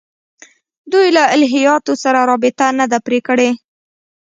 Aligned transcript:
دوی 0.91 1.07
له 1.17 1.23
الهیاتو 1.35 1.93
سره 2.03 2.19
رابطه 2.29 2.65
نه 2.79 2.85
ده 2.91 2.99
پرې 3.05 3.19
کړې. 3.27 3.49